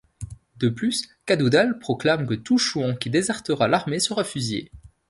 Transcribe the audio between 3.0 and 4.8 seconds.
désertera l'armée sera fusillé.